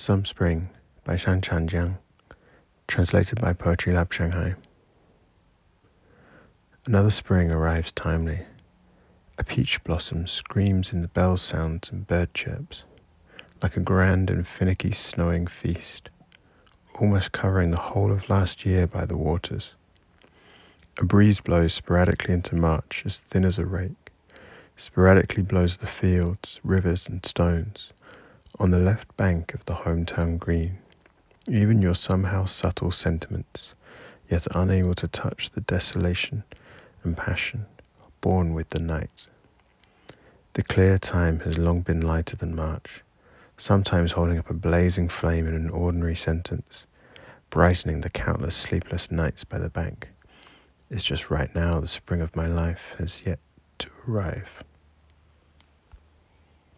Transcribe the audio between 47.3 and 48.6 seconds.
brightening the countless